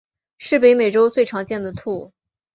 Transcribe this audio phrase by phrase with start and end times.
[0.39, 2.11] 是北美洲最常见的兔。